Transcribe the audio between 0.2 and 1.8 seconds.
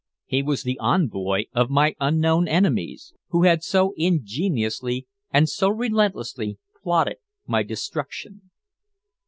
He was the envoy of